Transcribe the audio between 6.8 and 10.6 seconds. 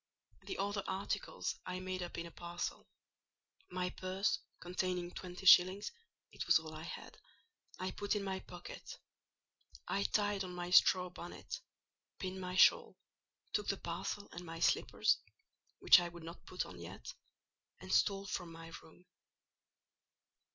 had), I put in my pocket: I tied on